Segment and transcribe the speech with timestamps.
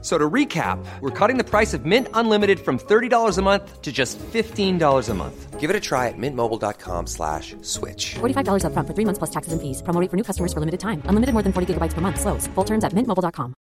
[0.00, 3.90] So to recap, we're cutting the price of Mint Unlimited from $30 a month to
[3.90, 5.58] just $15 a month.
[5.58, 8.14] Give it a try at mintmobile.com slash switch.
[8.20, 9.82] $45 upfront for three months plus taxes and fees.
[9.82, 11.02] Promo rate for new customers for limited time.
[11.06, 12.20] Unlimited more than 40 gigabytes per month.
[12.20, 12.46] Slows.
[12.54, 13.54] Full terms at mintmobile.com.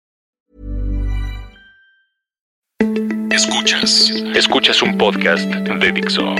[3.32, 4.10] Escuchas.
[4.34, 6.34] Escuchas un podcast de Dixo.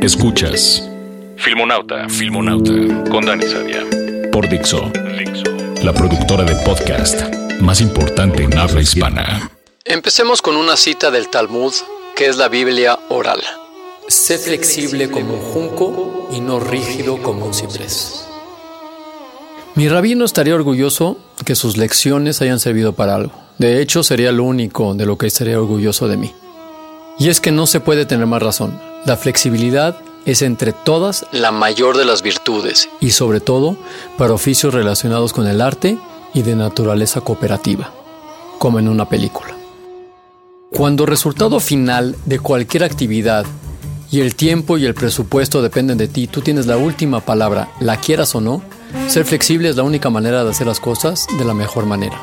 [0.00, 0.88] Escuchas.
[1.36, 2.08] Filmonauta.
[2.08, 3.10] Filmonauta.
[3.10, 3.82] Con Dani Sadia.
[4.30, 4.90] Por Dixo.
[5.18, 5.44] Dixo.
[5.82, 9.50] La productora de podcast más importante en habla hispana.
[9.84, 11.72] Empecemos con una cita del Talmud,
[12.14, 13.40] que es la Biblia oral.
[14.08, 18.26] Sé flexible como un junco y no rígido como un ciprés.
[19.74, 23.32] Mi rabino estaría orgulloso que sus lecciones hayan servido para algo.
[23.58, 26.34] De hecho, sería lo único de lo que estaría orgulloso de mí.
[27.18, 28.80] Y es que no se puede tener más razón.
[29.06, 33.76] La flexibilidad es entre todas la mayor de las virtudes y sobre todo
[34.18, 35.98] para oficios relacionados con el arte
[36.34, 37.92] y de naturaleza cooperativa,
[38.58, 39.56] como en una película.
[40.72, 43.44] Cuando el resultado final de cualquier actividad
[44.10, 47.96] y el tiempo y el presupuesto dependen de ti, tú tienes la última palabra, la
[47.96, 48.62] quieras o no,
[49.08, 52.20] ser flexible es la única manera de hacer las cosas de la mejor manera.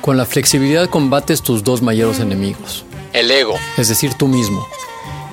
[0.00, 2.84] Con la flexibilidad combates tus dos mayores enemigos.
[3.12, 4.66] El ego, es decir, tú mismo,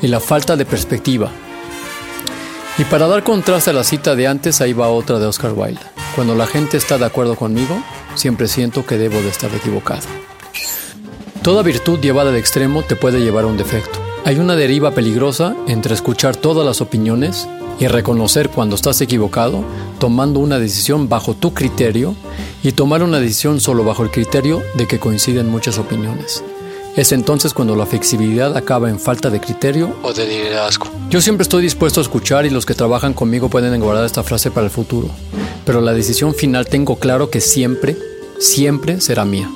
[0.02, 1.32] y la falta de perspectiva.
[2.78, 5.97] Y para dar contraste a la cita de antes, ahí va otra de Oscar Wilde.
[6.18, 7.80] Cuando la gente está de acuerdo conmigo,
[8.16, 10.02] siempre siento que debo de estar equivocado.
[11.44, 14.00] Toda virtud llevada al extremo te puede llevar a un defecto.
[14.26, 17.48] Hay una deriva peligrosa entre escuchar todas las opiniones
[17.80, 19.64] y reconocer cuando estás equivocado,
[20.00, 22.16] tomando una decisión bajo tu criterio
[22.64, 26.44] y tomar una decisión solo bajo el criterio de que coinciden muchas opiniones.
[26.98, 30.88] Es entonces cuando la flexibilidad acaba en falta de criterio o de liderazgo.
[31.12, 34.50] Yo siempre estoy dispuesto a escuchar y los que trabajan conmigo pueden guardar esta frase
[34.50, 35.08] para el futuro.
[35.64, 37.96] Pero la decisión final tengo claro que siempre,
[38.40, 39.48] siempre será mía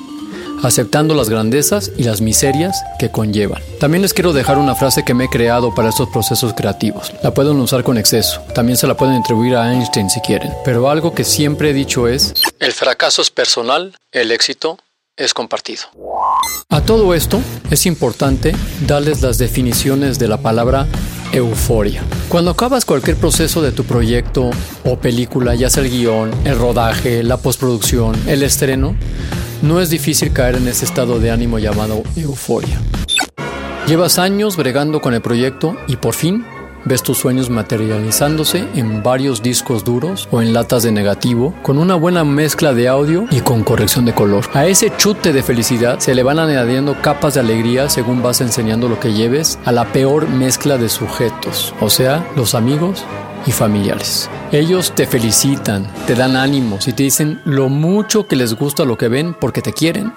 [0.62, 3.60] aceptando las grandezas y las miserias que conllevan.
[3.80, 7.12] También les quiero dejar una frase que me he creado para estos procesos creativos.
[7.22, 10.88] La pueden usar con exceso, también se la pueden atribuir a Einstein si quieren, pero
[10.88, 14.78] algo que siempre he dicho es, el fracaso es personal, el éxito
[15.16, 15.82] es compartido.
[16.70, 17.40] A todo esto
[17.70, 18.54] es importante
[18.86, 20.86] darles las definiciones de la palabra
[21.32, 22.02] euforia.
[22.28, 24.50] Cuando acabas cualquier proceso de tu proyecto
[24.84, 28.96] o película, ya sea el guion, el rodaje, la postproducción, el estreno,
[29.60, 32.80] no es difícil caer en ese estado de ánimo llamado euforia.
[33.86, 36.44] Llevas años bregando con el proyecto y por fin
[36.84, 41.94] ves tus sueños materializándose en varios discos duros o en latas de negativo, con una
[41.94, 44.44] buena mezcla de audio y con corrección de color.
[44.54, 48.88] A ese chute de felicidad se le van añadiendo capas de alegría según vas enseñando
[48.88, 53.04] lo que lleves a la peor mezcla de sujetos, o sea, los amigos
[53.46, 54.30] y familiares.
[54.52, 58.96] Ellos te felicitan, te dan ánimos y te dicen lo mucho que les gusta lo
[58.96, 60.12] que ven porque te quieren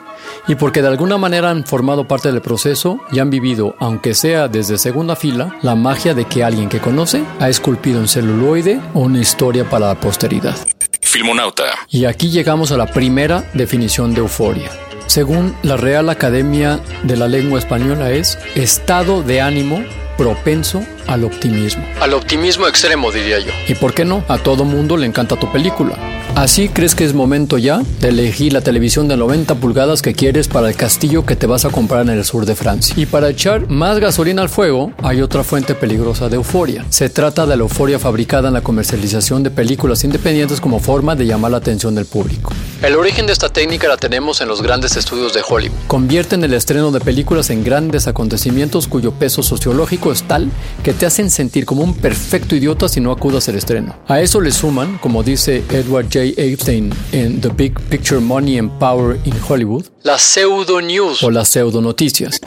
[0.47, 4.47] y porque de alguna manera han formado parte del proceso y han vivido, aunque sea
[4.47, 9.19] desde segunda fila, la magia de que alguien que conoce ha esculpido en celuloide una
[9.19, 10.55] historia para la posteridad.
[11.01, 11.65] Filmonauta.
[11.89, 14.69] Y aquí llegamos a la primera definición de euforia.
[15.07, 19.83] Según la Real Academia de la Lengua Española es estado de ánimo
[20.17, 21.85] propenso al optimismo.
[22.01, 23.51] Al optimismo extremo, diría yo.
[23.67, 24.23] ¿Y por qué no?
[24.27, 25.95] A todo mundo le encanta tu película.
[26.35, 30.49] ¿Así crees que es momento ya de elegir la televisión de 90 pulgadas que quieres
[30.49, 32.93] para el castillo que te vas a comprar en el sur de Francia?
[32.97, 36.85] Y para echar más gasolina al fuego, hay otra fuente peligrosa de euforia.
[36.89, 41.25] Se trata de la euforia fabricada en la comercialización de películas independientes como forma de
[41.25, 42.51] llamar la atención del público.
[42.81, 45.77] El origen de esta técnica la tenemos en los grandes estudios de Hollywood.
[45.87, 50.49] Convierten el estreno de películas en grandes acontecimientos cuyo peso sociológico tal
[50.83, 53.95] que te hacen sentir como un perfecto idiota si no acudas al estreno.
[54.07, 56.19] A eso le suman, como dice Edward J.
[56.37, 61.47] Epstein en The Big Picture Money and Power in Hollywood, las pseudo news o las
[61.49, 62.39] pseudo noticias,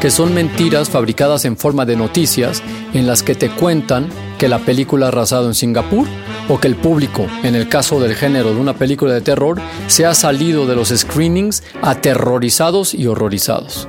[0.00, 2.62] que son mentiras fabricadas en forma de noticias
[2.94, 4.08] en las que te cuentan
[4.38, 6.06] que la película ha arrasado en Singapur
[6.48, 10.06] o que el público, en el caso del género de una película de terror, se
[10.06, 13.88] ha salido de los screenings aterrorizados y horrorizados.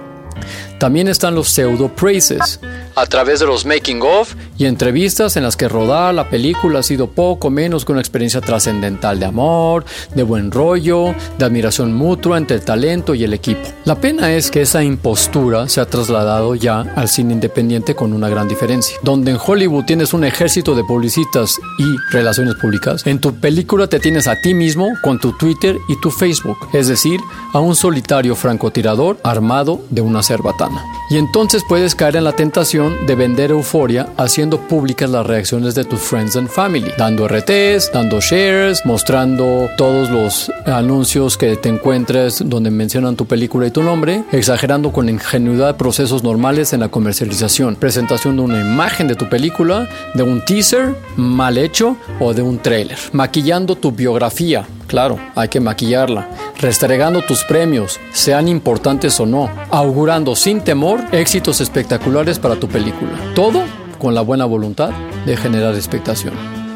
[0.80, 2.60] También están los pseudo praises,
[2.98, 6.84] a través de los making of y entrevistas en las que rodar la película ha
[6.84, 9.86] sido poco menos que una experiencia trascendental de amor,
[10.16, 13.62] de buen rollo, de admiración mutua entre el talento y el equipo.
[13.86, 18.30] La pena es que esa impostura se ha trasladado ya al cine independiente con una
[18.30, 18.98] gran diferencia.
[19.04, 24.00] Donde en Hollywood tienes un ejército de publicistas y relaciones públicas, en tu película te
[24.00, 27.20] tienes a ti mismo con tu Twitter y tu Facebook, es decir,
[27.54, 30.84] a un solitario francotirador armado de una cerbatana.
[31.12, 35.84] Y entonces puedes caer en la tentación de vender euforia haciendo públicas las reacciones de
[35.84, 42.42] tus friends and family, dando RTs, dando shares, mostrando todos los anuncios que te encuentres
[42.46, 47.76] donde mencionan tu película y tu nombre, exagerando con ingenuidad procesos normales en la comercialización,
[47.76, 52.60] presentación de una imagen de tu película, de un teaser mal hecho o de un
[52.60, 56.30] trailer, maquillando tu biografía, Claro, hay que maquillarla,
[56.60, 63.12] restregando tus premios, sean importantes o no, augurando sin temor éxitos espectaculares para tu película.
[63.36, 63.64] Todo
[64.00, 64.92] con la buena voluntad
[65.26, 66.34] de generar expectación.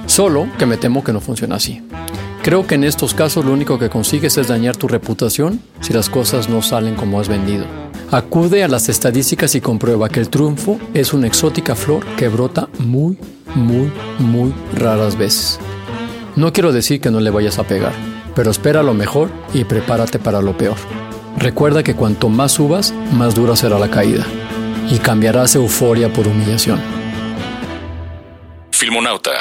[0.07, 1.81] Solo que me temo que no funciona así.
[2.43, 6.09] Creo que en estos casos lo único que consigues es dañar tu reputación si las
[6.09, 7.65] cosas no salen como has vendido.
[8.11, 12.67] Acude a las estadísticas y comprueba que el triunfo es una exótica flor que brota
[12.77, 13.17] muy,
[13.55, 15.59] muy, muy raras veces.
[16.35, 17.91] No quiero decir que no le vayas a pegar,
[18.35, 20.77] pero espera lo mejor y prepárate para lo peor.
[21.37, 24.25] Recuerda que cuanto más subas, más dura será la caída
[24.89, 26.79] y cambiarás euforia por humillación.
[28.71, 29.31] Filmonauta.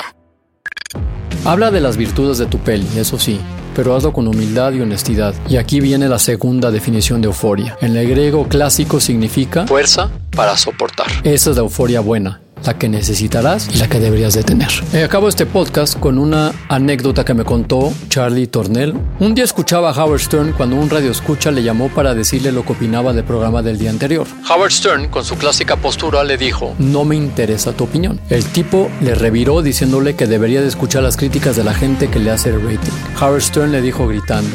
[1.44, 3.40] Habla de las virtudes de tu peli, eso sí,
[3.76, 5.34] pero hazlo con humildad y honestidad.
[5.48, 7.78] Y aquí viene la segunda definición de euforia.
[7.80, 11.06] En el griego clásico significa fuerza para soportar.
[11.22, 14.68] Esa es la euforia buena la que necesitarás y la que deberías de tener.
[14.92, 18.94] Eh, acabo este podcast con una anécdota que me contó Charlie Tornell.
[19.18, 22.64] Un día escuchaba a Howard Stern cuando un radio escucha le llamó para decirle lo
[22.64, 24.26] que opinaba del programa del día anterior.
[24.48, 28.20] Howard Stern, con su clásica postura, le dijo, no me interesa tu opinión.
[28.28, 32.18] El tipo le reviró diciéndole que debería de escuchar las críticas de la gente que
[32.18, 32.92] le hace el rating.
[33.20, 34.50] Howard Stern le dijo gritando,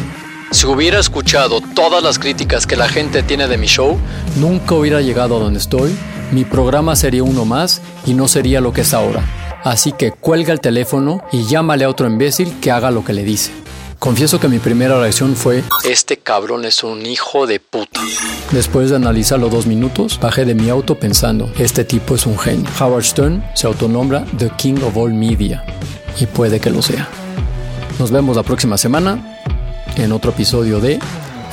[0.51, 3.97] si hubiera escuchado todas las críticas que la gente tiene de mi show,
[4.37, 5.95] nunca hubiera llegado a donde estoy
[6.31, 9.23] mi programa sería uno más y no sería lo que es ahora.
[9.63, 13.23] Así que cuelga el teléfono y llámale a otro imbécil que haga lo que le
[13.23, 13.51] dice.
[13.99, 18.01] Confieso que mi primera reacción fue Este cabrón es un hijo de puta.
[18.51, 22.69] Después de analizarlo dos minutos, bajé de mi auto pensando, este tipo es un genio.
[22.79, 25.65] Howard Stern se autonombra The King of All Media.
[26.19, 27.09] Y puede que lo sea.
[27.97, 29.41] Nos vemos la próxima semana
[29.95, 30.99] en otro episodio de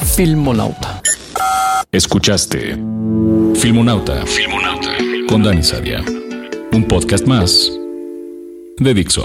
[0.04, 1.00] Filmonauta.
[1.90, 2.76] Escuchaste
[3.54, 4.26] Filmonauta.
[4.26, 4.96] Filmonauta.
[5.28, 6.02] Con Dani Sadia.
[6.72, 7.70] Un podcast más
[8.78, 9.25] de Dixo.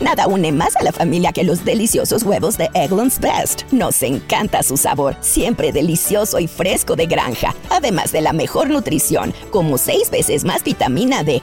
[0.00, 3.62] Nada une más a la familia que los deliciosos huevos de Eggland's Best.
[3.72, 9.32] Nos encanta su sabor, siempre delicioso y fresco de granja, además de la mejor nutrición,
[9.50, 11.42] como 6 veces más vitamina D,